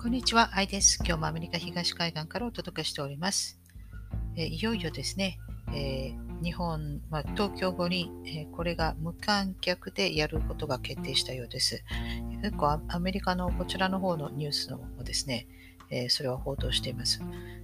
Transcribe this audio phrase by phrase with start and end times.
[0.00, 1.00] こんにちは、アイです。
[1.04, 3.58] 今日もアメリカ東海岸からお届けしております。
[4.36, 5.40] えいよいよですね、
[5.74, 11.82] えー、日本、まあ、東京五輪、えー、これが無観客でやることが決定したようです。
[12.42, 15.48] 結構アメリカのこちらの方のニュースのもですね、
[15.90, 17.20] えー、それは報道しています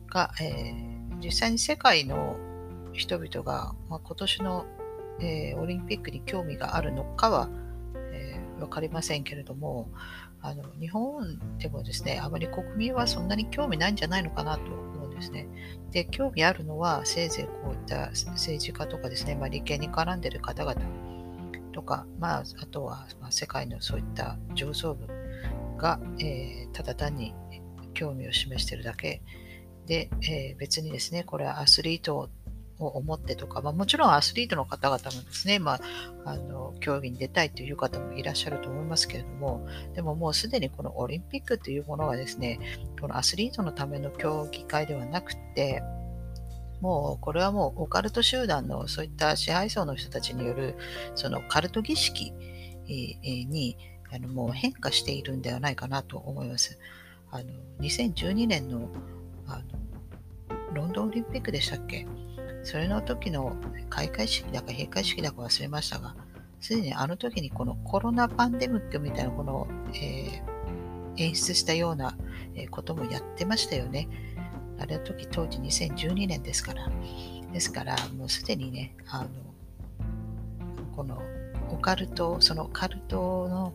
[0.08, 0.74] が、え
[1.22, 2.36] 実際に世界の
[2.92, 4.66] 人々が、まあ、今年の、
[5.20, 7.48] えオリンピックに興味があるのかは、
[8.12, 9.88] え分かりませんけれども、
[10.44, 15.48] あの日本でもですね、あまり国民はそんなに興味ないんじゃないのかなと思うんですね。
[15.90, 20.76] で、興味あるのは、せいぜいこういった政治家とかですね、まあ、利権に絡んでる方々
[21.72, 25.06] とか、まあ、あとは、まあ、世界のそういった上層部
[25.78, 27.34] が、えー、ただ単に
[27.94, 29.22] 興味を示してるだけ
[29.86, 32.28] で、えー、別にですね、これはアスリート
[32.78, 35.80] を思ってとか、まあ、もちろんアスリートの方々もですね、まあ、
[36.24, 42.58] あの競技に出たいという方もいらっしゃると思いますけれども、でももうすでにこのオリンピックというものはですね、
[43.00, 45.82] このアスリートのための競技会ではなくて、
[46.80, 50.76] もうこれはもうオカルト集団のそういった支配層の人たちによる
[51.14, 52.32] そのカルト儀式
[52.86, 53.78] に
[54.12, 56.78] あのもう変化しているんではないかなと思います。
[57.30, 57.44] あの
[57.80, 58.90] 2012年の
[59.46, 59.64] あの
[60.74, 62.06] ロンドンオリンピックでしたっけ？
[62.64, 63.56] それの時の
[63.90, 66.16] 開会式だか閉会式だか忘れましたが、
[66.60, 72.16] すでにあの時にこのコロナパンデミックみたいなこの、えー、演出したような
[72.70, 74.08] こともやってましたよね。
[74.78, 76.90] あれの時当時2012年ですから。
[77.52, 79.28] ですから、もうすでにね、あの、
[80.96, 81.22] この
[81.70, 83.72] オカルト、そのカルトの、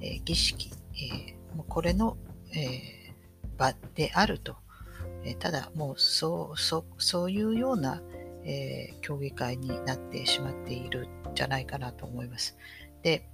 [0.00, 2.16] えー、儀式、えー、もうこれの、
[2.54, 4.56] えー、場であると。
[5.22, 8.00] えただ、もうそうそうそういうような、
[8.50, 12.56] えー、競技会になってしまっているんじゃないかなと思います。
[13.02, 13.28] で、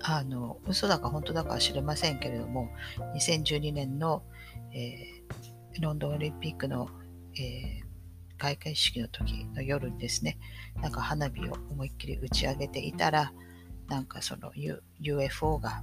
[0.00, 2.70] あの、嘘だか本当だかは知りませんけれども、
[3.14, 4.22] 2012年の、
[4.72, 6.88] えー、ロンドンオリンピックの、
[7.38, 10.38] えー、開会式の時の夜にですね、
[10.80, 13.34] なんか花火を思いっきり打ち上げていたら、
[13.88, 14.52] なんかその、
[14.98, 15.82] UFO が、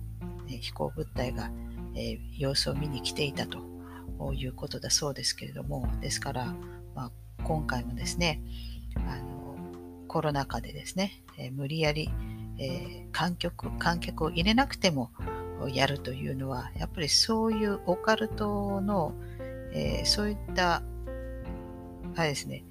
[0.49, 1.51] え飛行物体が、
[1.93, 3.59] え様子を見に来ていたと
[4.33, 6.55] いうことだそうですけれども、ですから、
[6.95, 7.11] まあ、
[7.47, 8.41] 今回もですね、
[8.97, 9.55] あの
[10.09, 12.09] コロナ禍でですね、え、無理やり、
[12.59, 15.11] え、観客観客を入れなくても
[15.73, 19.13] やるというのは、やっぱりそういうオカルトの、
[19.71, 20.83] え、そういった
[22.17, 22.65] あれですね、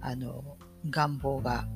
[0.00, 0.56] あの
[0.88, 1.68] 願望が、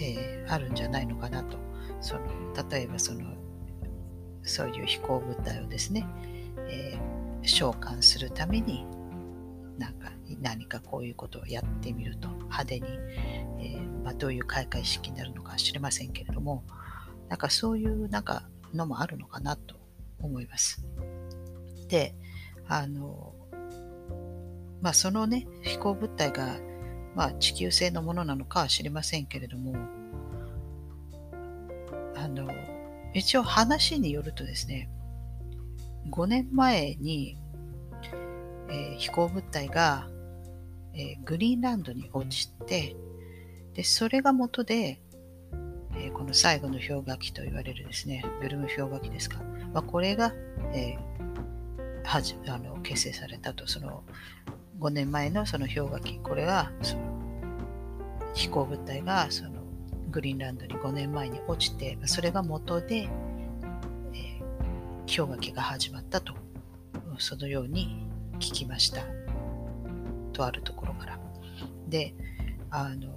[0.00, 1.58] え、あるんじゃないのかなと。
[2.00, 2.22] その
[2.70, 3.20] 例えばその
[4.44, 6.06] そういう飛行物体をですね、
[6.70, 8.86] えー、召喚するために
[9.76, 12.86] なんか何かこういうことをやってみると派手に、
[13.60, 16.64] えー、まあ、どういう開会式になるのか知りませんけれども
[17.28, 19.76] なんかそういうなんかのもあるのかなと
[20.20, 20.84] 思います。
[21.88, 22.14] で
[22.66, 23.34] あの
[24.80, 26.58] まあそのね飛行物体が、
[27.14, 29.74] まあ、地球製のものなのかは知りませんけれども
[32.14, 32.48] あの
[33.14, 34.90] 一応話によるとですね
[36.10, 37.38] 5年前に、
[38.70, 40.08] えー、飛行物体が
[40.98, 42.96] えー、グリーンランドに落ちて、
[43.74, 45.00] で、それが元で、
[45.94, 49.40] えー、この最後の氷河期と言われるですね、ブルム氷河期ですか。
[49.72, 50.34] まあ、これが、
[50.74, 54.02] えー、はじあの結成されたと、その
[54.80, 57.02] 5年前のその氷河期、これがその
[58.34, 59.50] 飛行物体がその
[60.10, 63.08] グリーンランドに5年前に落ちて、それが元で、
[64.14, 66.34] えー、氷河期が始まったと、
[67.18, 68.04] そのように
[68.40, 69.17] 聞きました。
[70.38, 71.18] とあるところから。
[71.88, 72.14] で、
[72.70, 73.08] あの、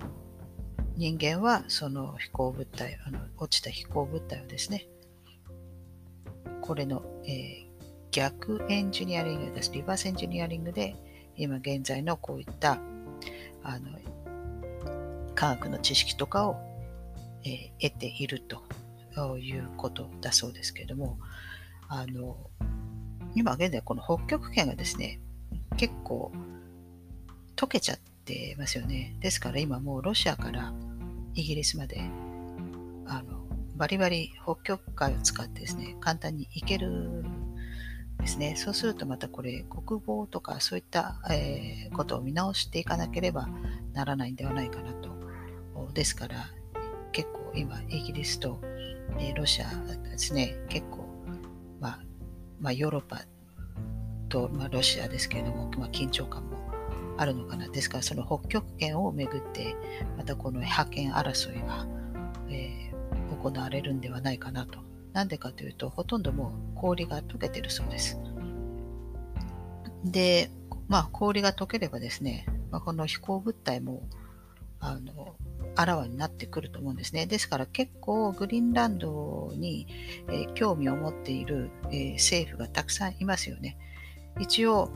[0.95, 4.87] 人間はその飛行物体、あの落ちた飛行物体をですね、
[6.61, 7.65] これの、えー、
[8.11, 9.71] 逆エンジニアリングです。
[9.71, 10.95] リバースエンジニアリングで、
[11.37, 12.79] 今現在のこういった
[13.63, 13.97] あの
[15.35, 16.55] 科学の知識とかを、
[17.43, 21.19] えー、得ているということだそうですけれども、
[21.87, 22.35] あの
[23.35, 25.19] 今現在この北極圏がですね、
[25.77, 26.31] 結構
[27.61, 29.15] 溶けちゃってますよね。
[29.19, 30.73] ですから今もうロシアから
[31.35, 32.01] イギリスまで
[33.05, 37.23] あのバリバリ北極海を使ってですね、簡単に行ける
[38.19, 38.55] ですね。
[38.55, 43.47] そうするとまたこれ国防とかそういった、えー、ことを見直していかなければ
[43.93, 45.11] ならないんではないかなと。
[45.93, 46.47] ですから
[47.11, 48.59] 結構今イギリスと、
[49.19, 49.69] えー、ロシア
[50.09, 51.05] ですね、結構、
[51.79, 51.99] まあ、
[52.59, 53.21] まあ、ヨーロッパ
[54.29, 56.60] と、まあ、ロシアですけれども、まあ、緊張感も
[57.17, 57.67] あるのかな。
[57.69, 59.75] ですから、その北極圏をめぐって、
[60.17, 61.87] またこの覇権争いが、
[62.49, 64.79] えー、行われるんではないかなと。
[65.13, 68.17] なんでかというと、ほとんどもう氷が溶けてるそうです。
[70.03, 70.49] で、
[70.87, 74.03] まあ、氷が溶ければですね、まあ、この飛行物体も
[74.79, 75.35] あの
[75.75, 77.25] あらわになってくると思うんですね。
[77.25, 79.87] ですから結構グリーンランドに、
[80.27, 83.77] えー、興味を持っている、えー、政府がたくさんいますよね。
[84.39, 84.91] 一応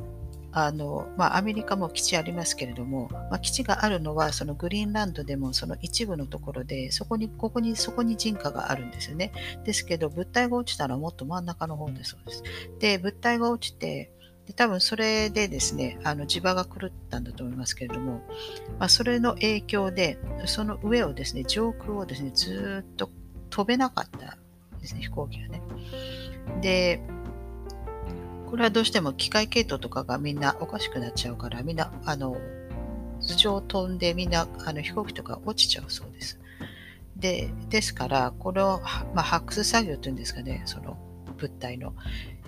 [0.58, 9.34] あの、まあ、アメリカも基地ありますけれども、まあ、基地があるのはそのグリーンランドでもその一部のところでそこにここにそこに人家があるんですよね。
[9.66, 12.44] ですけど物体が落ちたらもっと真ん中の方でそうです。
[12.80, 14.12] で物体が落ちて
[14.48, 18.22] で多分それでですねあの地場が狂ったんだと思いますけれども、
[18.80, 23.10] まあ、それの影響でその上をですね上空をですねずっと
[23.50, 24.38] 飛べなかった
[24.80, 25.62] ですね飛行機がね。
[26.62, 27.02] で
[28.50, 32.38] これはどうしても機械系統とかがみんなおかしくなっちゃうから、みんな、あの、
[33.22, 36.40] 頭上飛んでみんなあの飛行機とか落ちちゃうそうです。
[37.16, 38.82] で、ですから、これを、
[39.14, 40.98] まあ、発掘作業というんですかね、その
[41.38, 41.94] 物体の。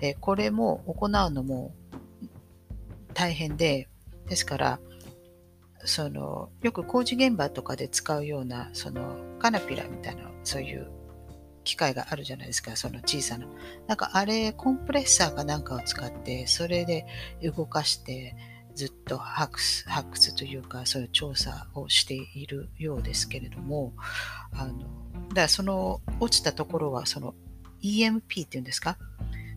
[0.00, 1.74] えこれも行うのも
[3.14, 3.88] 大変で、
[4.28, 4.78] ですから、
[5.84, 10.90] そのよく工事現場とかで使うようなそのカナピラみたいなそういう
[11.68, 13.46] 機械があるじゃないですか、その小さな。
[13.86, 17.04] なんかあれ、コンプレッサーかなんかを使って、それで
[17.42, 18.34] 動かして、
[18.74, 23.92] ずっと発掘発掘というか、そういう調査をしているようですけれども、
[24.52, 27.34] あの、だからその落ちたところは、その
[27.82, 28.96] EMP っていうんですか、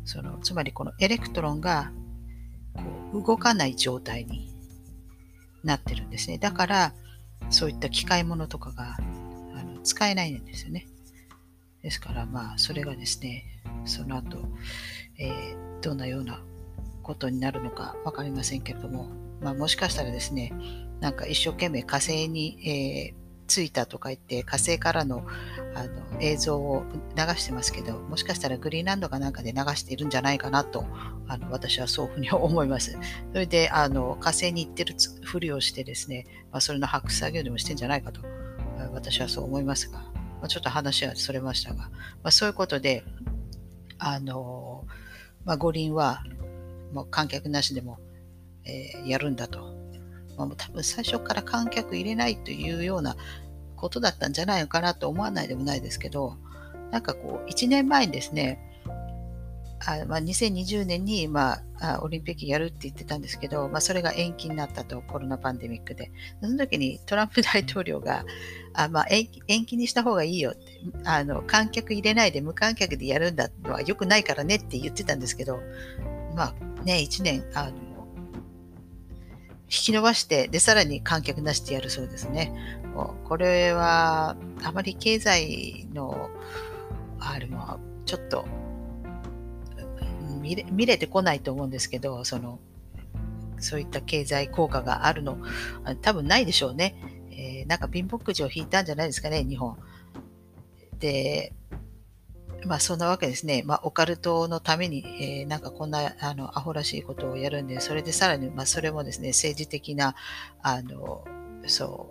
[0.03, 1.93] そのつまりこの electron が
[2.73, 2.83] こ
[3.13, 4.53] う動かない状態に
[5.63, 6.39] なってるんですね。
[6.39, 6.93] だから、
[7.49, 8.97] そういった機械物とかが
[9.55, 10.87] あの使えないんですよね。
[11.81, 13.45] ですから、まあ、それがですね、
[13.85, 14.37] その後、
[15.17, 16.41] えー、どんなような
[17.03, 19.09] ことになるのか分かりませんけれども、
[19.41, 20.53] まあ、もしかしたらですね、
[20.99, 25.25] なんか一生懸命火星に、えー、着いたとか言って、火星からの
[25.73, 26.83] あの映像を
[27.15, 30.85] 流してますけど、もしかしたらグリーンランドかなんかで流しているんじゃないかなと、
[31.27, 32.97] あの私はそういうふうに思います。
[33.31, 38.21] それであの火星に行ってるふりをしてですね、まあ、それの発掘作業でもしてんじゃないかと、
[38.93, 40.10] 私はそう思いますが、
[40.41, 41.89] まあ、ちょっと話はそれましたが、ま
[42.23, 43.03] あ、そういうことで、
[43.99, 44.85] あの、
[45.45, 46.23] まあ、五輪は
[46.93, 47.99] もう観客なしでも、
[48.65, 49.73] えー、やるんだと。
[50.37, 53.15] まあ、多分最初から観客入れないというような
[53.75, 56.37] ことだったんじゃないのかなと思わないでもないですけど、
[56.91, 58.70] なんかこう、1年前にですね、
[59.83, 66.11] あまあ、2020年に、まあ、オリンピックやるって言ってたんですけど、まあ、それが延期になったと、コロナパンデミックで。
[66.41, 68.23] その時にトランプ大統領が、
[68.73, 70.61] あまあ、延期にした方がいいよって
[71.05, 75.59] あの、観客入れないで無観客でやるんだのは良くないからねって言ってたんですけど、
[76.35, 77.71] まあね、1年、あの、
[79.63, 82.53] 引き伸ばして、で、さらに観客なしでやるそうですね。
[82.93, 86.29] もうこれは、あまり経済の、
[87.19, 88.45] あれも、ちょっと、
[90.51, 92.59] 見れ見れてこないと思うんですけど、その、
[93.59, 95.37] そういった経済効果があるの、
[96.01, 96.95] 多分ないでしょうね。
[97.31, 99.77] えー、なんか貧乏くじを引いたんじゃないですかね、日本。
[100.99, 101.53] で、
[102.65, 103.63] まあそんなわけですね。
[103.65, 110.15] まあオカルトのために、えー、なんかこんなあのアホらしいことをやるんで、それでさらに、まあそれもですね、政治的な、
[110.61, 111.23] あの、
[111.65, 112.10] そ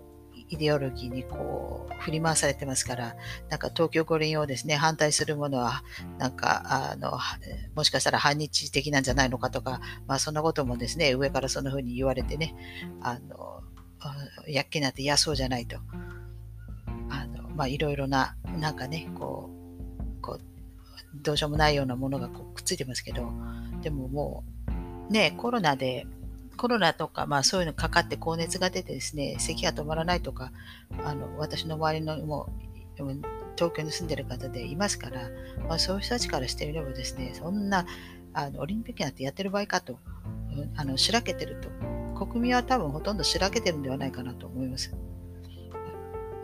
[0.51, 3.15] イデオロギーにこう振り回されてますから、
[3.49, 5.81] なんか東京五輪をですね、反対するものは、
[6.17, 7.17] なんか、あの、
[7.73, 12.53] もしかしたら反日的なんじゃないのかとか、まあそんなこともですね、上からそんな風に言われてね、
[13.01, 13.63] あの、
[14.45, 15.77] やっけなって嫌そうじゃないと。
[17.09, 19.49] あの、まあいろいろな、なんかね、こ
[20.17, 20.41] う、こう、
[21.23, 23.31] どうしようもないようなものがこうくっついてますけど、
[23.81, 24.43] でもも
[25.09, 26.07] う、ね、コロナで
[26.57, 30.51] コロナとか、まあ、そういうのかかって高熱が出てですね、咳が止まらないとか、
[31.03, 32.49] あの私の周りのも
[32.99, 33.01] う
[33.55, 35.29] 東京に住んでる方でいますから、
[35.67, 37.85] まあ、そういう人たちからしてみればですね、そんな
[38.33, 39.99] あのオリンピックなんてやってる場合かと、
[40.55, 44.93] うんあのしらけてると、国民は多分ほとんどしらけてるんではないかなと思います。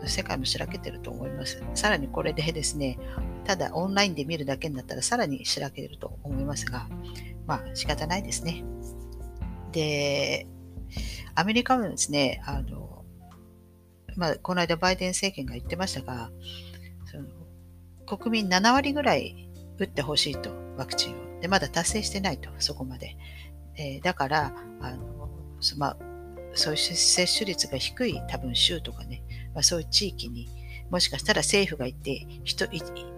[0.04, 1.62] 世界もしらけてると思います。
[1.74, 2.98] さらにこれでですね、
[3.44, 6.88] ただオンラインで見るだけになったらさらにしらけると思いますが、
[7.46, 8.64] まあ仕方ないですね。
[9.72, 10.46] で、
[11.34, 13.04] アメリカはですね、あの、
[14.16, 16.30] まあ、この間バイデン政権が言ってましたが、
[17.04, 17.26] その
[18.18, 19.48] 国民7割ぐらい
[19.78, 21.40] 打ってほしいと、ワクチンを。
[21.40, 23.16] で、まだ達成してないと、そこまで。
[23.76, 25.18] えー、だから、あの
[25.76, 25.96] まあ、
[26.54, 29.22] そういう接種率が低い多分州とかね、
[29.54, 30.48] まあ、そういう地域に
[30.90, 32.68] もしかしたら政府が行って一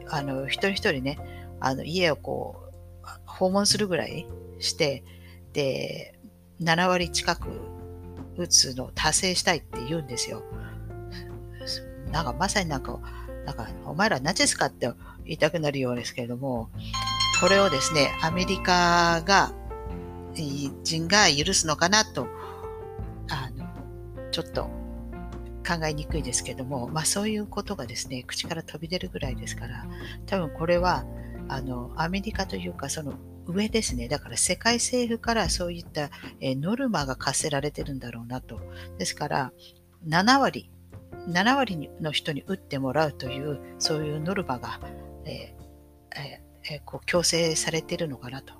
[0.08, 1.18] あの一人一人ね
[1.60, 2.56] あの家をこ
[3.02, 4.26] う訪問するぐらい
[4.58, 5.04] して
[5.52, 6.18] で
[6.60, 7.48] 7割近く
[8.36, 10.42] 打つのを達成したいって言うんですよ。
[12.12, 13.00] なんかまさになんか、
[13.46, 14.90] なんかお前らナチスかって
[15.24, 16.70] 言いたくなるようですけれども、
[17.40, 19.52] これをですね、アメリカが、
[20.34, 22.26] 人が許すのかなと、
[23.30, 23.66] あの、
[24.30, 24.64] ちょっと
[25.66, 29.86] 考えにくいですけども、まあそういうことがですね、口から飛び出るぐらいですから、
[30.26, 31.04] 多分これは、
[31.48, 33.14] あの、アメリカというか、その
[33.46, 34.08] 上ですね。
[34.08, 38.60] だから世界政府からそういった、えノルマが課せられてるんだろうなと。
[38.98, 39.52] ですから、
[40.06, 40.70] 7割、
[41.28, 44.80] 7割の人に打ってもらうという、そういうノルマが、
[45.24, 45.60] えー
[46.70, 48.54] えー、こう強制されてるのかなと。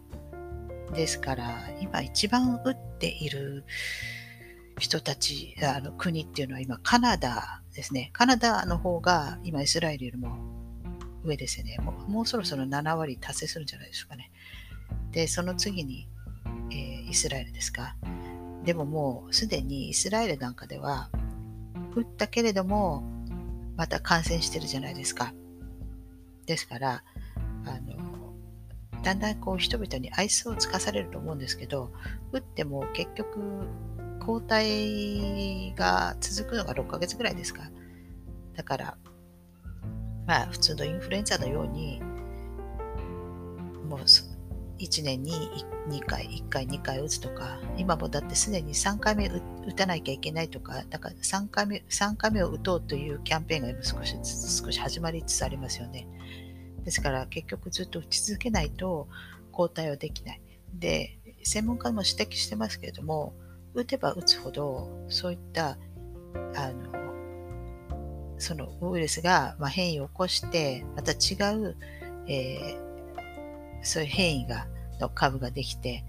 [0.95, 3.65] ですから、今一番打っている
[4.79, 8.11] 人たち、あの国っていうのは今カナダですね。
[8.13, 10.37] カナダの方が今イスラエルよりも
[11.23, 11.79] 上ですよね。
[11.79, 14.31] もうもうそろそろ7割達成するんじゃないですかね。
[15.12, 16.09] で、その次に、
[16.70, 17.97] えー、イスラエルですか？
[18.64, 21.11] でももうすでにイスラエルなんかでは、
[21.97, 23.02] 打ったけれども、
[23.76, 25.32] また感染してるじゃないですか。
[26.47, 27.02] ですから、
[27.64, 27.97] あの、
[29.02, 31.90] だんだんこう人々に愛想をつかされると思うんですけど、
[32.32, 33.66] 打っても結局
[34.20, 37.70] 抗体が続くのが6ヶ月ぐらいですか？
[38.54, 38.99] だから、
[40.26, 42.02] まあ普通のインフルエンザのように、
[43.88, 44.00] もう
[44.81, 45.33] 1年に
[45.89, 49.41] 2回、1回、2回打つとか、今もだってすでに3回目打
[49.75, 56.09] たなきゃいけないとか、だから3回目 ,3 回目を打とうというキャンペーンが今少しずつ少し始まりつつありますよね。
[56.85, 59.07] ですから結局ずっと打ち続けないと
[59.53, 60.41] 抗体はできない。
[60.75, 63.35] で、専門家も指摘してますけれども、
[63.75, 65.79] 打てば打つほど、そういった
[66.57, 67.01] あの
[68.39, 71.77] そのウイルスがま変異を起こして、また違う、
[72.27, 72.89] えー
[73.83, 74.67] そういう変異が
[75.01, 76.05] の株ができて、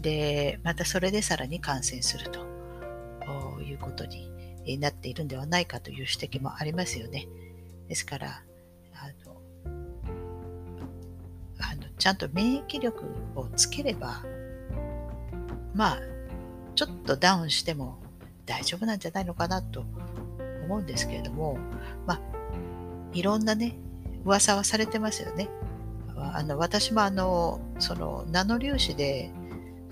[0.00, 2.40] で、またそれでさらに感染すると
[3.62, 7.26] いうことになっているんではないかという指摘もありますよね。
[7.88, 8.42] ですから、
[8.94, 9.36] あの、
[11.60, 13.04] あのちゃんと免疫力
[13.36, 14.22] をつければ、
[15.74, 16.00] まあ、
[16.74, 17.98] ちょっとダウンしても
[18.46, 19.84] 大丈夫なんじゃないのかなと
[20.64, 21.58] 思うんですけれども、
[22.06, 22.20] まあ、
[23.12, 23.76] いろんなね、
[24.24, 25.48] 噂はされてますよね。
[26.16, 29.30] あの私もあのそのナノ粒子で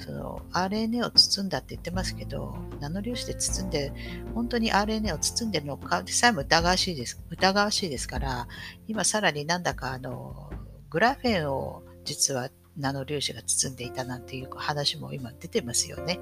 [0.02, 3.92] その RNA を包んだって言ってますけど、ナノ粒子で包んで、
[4.34, 7.20] 本当に RNA を包んでるのかでさえも疑わしいです。
[7.30, 8.48] 疑わしいですから、
[8.88, 10.50] 今さらになんだかあの、
[10.90, 16.18] グラフェンを実はナノ粒子が包んでいたなんていう話も今出てますよね。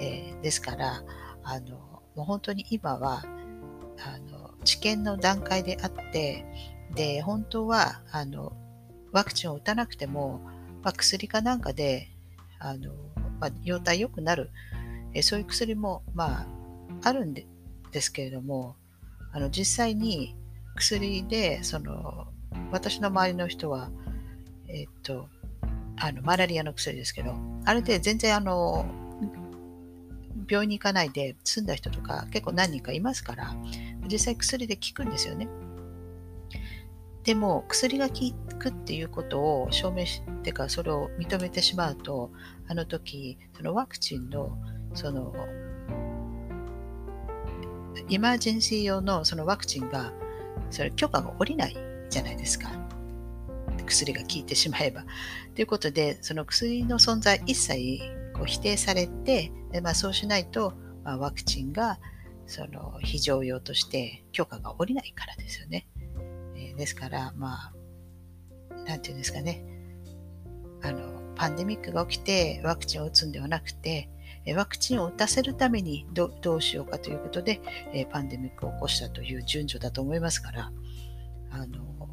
[0.00, 1.04] えー、ですから、
[1.42, 1.76] あの、
[2.14, 3.24] もう本当に今は、
[3.98, 6.46] あの、治験の段階であって、
[6.94, 8.52] で、本当は、あの、
[9.12, 10.40] ワクチンを打たなくても、
[10.82, 12.08] まあ、薬かなんかで、
[12.58, 12.92] あの、
[13.40, 14.50] まあ、容体良くなる、
[15.14, 16.46] えそういう薬も、まあ、
[17.02, 17.46] あるんで
[17.92, 18.76] ですけれども、
[19.32, 20.36] あの、実際に
[20.76, 22.28] 薬で、その、
[22.70, 23.90] 私の周りの人は、
[24.68, 25.28] えっと、
[25.96, 28.86] あの、マラリアの薬ですけど、あれで全然あの、
[30.48, 33.54] 病院に行かないで済んだ人とか結構何人かいますから、
[34.10, 35.48] 実際薬で効くんですよね。
[37.30, 38.14] でも薬が効
[38.58, 42.32] くっていうことを証明してかそれを認めてしまうと
[42.66, 44.58] あの時そのワクチンの
[44.94, 45.32] その
[48.08, 50.12] イマージェンシー用のそのワクチンが
[50.70, 51.76] それ許可が下りない
[52.08, 52.72] じゃないですか
[53.86, 55.04] 薬が効いてしまえば。
[55.54, 58.00] ということでその薬の存在一切
[58.34, 62.00] こう否定されてで、まあ、そうしないと、まあ、ワクチンが
[62.48, 65.86] その非常用として許可が下りないからですよね。
[66.80, 67.72] ですから、ま
[68.70, 69.62] あ、なんていうんですかね、
[70.82, 74.08] あの、パンデミックが起きてワクチンを打つんではなくて、
[74.56, 77.60] ワクチンを打たせるためにどうしようかということで、
[78.10, 80.72] パンデミックを起こしたという順序だと思いますから、
[81.50, 82.08] あの、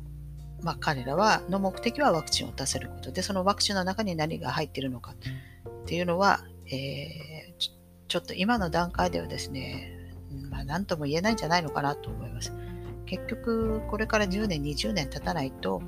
[0.62, 7.72] まあ、彼らはの目的はワクチンを打たせることで、そのワクチンの中に何が入っているのかっていうのは、えー、
[8.08, 10.14] ちょっと今の段階ではですね、
[10.50, 12.52] まあ、何とも言えないんじゃないのかなと思います。
[13.08, 15.82] 結局これから10年20年経たないと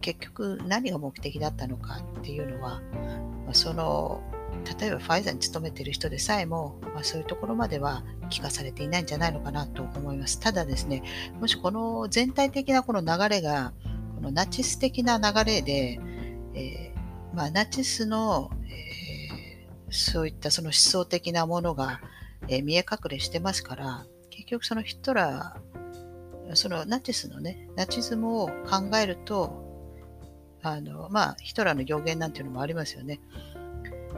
[0.00, 2.80] 結局何が目的だったのかっていうのは、
[3.52, 4.22] その
[4.80, 10.40] 例えばファイザーに勤めてる人でさえも、まあ、そういうところまでは聞かされていないんじゃないのかなと思います。
[10.40, 11.02] ただですね、
[11.40, 13.72] もしこの全体的なこの流れが、
[14.16, 16.00] このナチス的な流れで、
[16.54, 22.00] えー、まあ、ナチスの、えー、そういったその思想的なものが、
[22.48, 25.73] えー、見え隠れしてますから、結局そのヒットラー
[26.52, 29.64] そのナチスのね、ナチズムを考えると、
[30.62, 33.20] あの、まあ、ヒトラーの予言なんていうのもありますよね。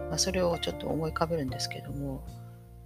[0.09, 2.25] まあ、それをちょっと思い浮かべるんですけども、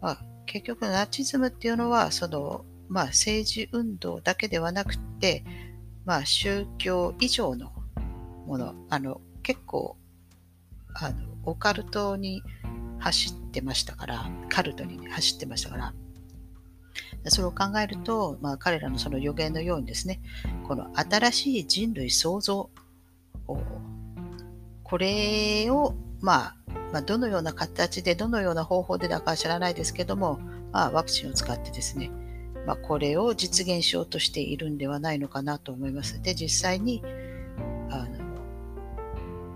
[0.01, 5.45] まあ、結局ナチズムっていうのは、その、まあ、政治運動だけではなくて、
[6.05, 7.73] まあ、宗教以上の
[8.47, 9.97] もの、あの、結構、
[10.95, 12.43] あのオカルトに
[12.99, 15.95] 走ってましたから、カルトに、走ってましたから、
[17.27, 20.21] それを考えると、まあ、彼らのその予言のようにですね、
[20.67, 22.71] この新しい人類創造
[24.91, 26.57] これを、まあ、
[26.93, 30.41] まあ、どのような形で、どのような方法でだかは知らないですけども、
[30.73, 32.11] まあ、ワクチンを使ってですね、
[32.67, 36.21] まあ、これを実現しようとしているんではないのかなと思います。
[36.23, 37.03] で、実際に、
[37.91, 38.07] あ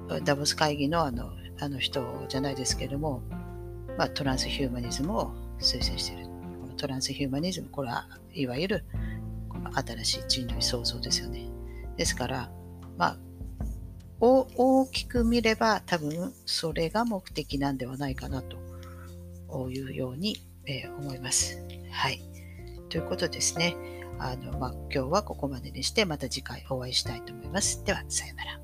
[0.08, 1.30] のダボス会議のあの
[1.60, 3.22] あの人じゃないですけども、
[3.96, 6.33] まあ、トランスヒューマニズムを推薦している。
[6.76, 8.84] トランスヒューマニズム、これはいわゆる
[9.48, 11.48] この新しい人類創造ですよね。
[11.96, 12.50] ですから、
[12.96, 13.18] まあ、
[14.20, 18.56] 大きく見れば多分それが目的なんではないかなと
[19.70, 21.62] いうように、えー、思います。
[21.90, 22.22] はい。
[22.88, 23.76] ということですね。
[24.18, 27.84] あの、まあ、今日はここまでにしてまた次回お会いしたいと思います。
[27.84, 28.63] では、さようなら。